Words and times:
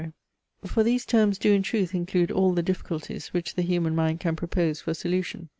For 0.65 0.81
these 0.83 1.05
terms 1.05 1.37
do 1.37 1.53
in 1.53 1.61
truth 1.61 1.93
include 1.93 2.31
all 2.31 2.53
the 2.53 2.63
difficulties, 2.63 3.27
which 3.33 3.53
the 3.53 3.61
human 3.61 3.93
mind 3.93 4.19
can 4.19 4.35
propose 4.35 4.81
for 4.81 4.95
solution. 4.95 5.49